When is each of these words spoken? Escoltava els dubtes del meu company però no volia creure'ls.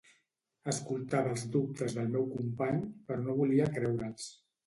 Escoltava 0.71 1.29
els 1.33 1.43
dubtes 1.57 1.93
del 1.99 2.09
meu 2.15 2.25
company 2.37 2.81
però 3.11 3.21
no 3.27 3.37
volia 3.43 3.71
creure'ls. 3.79 4.27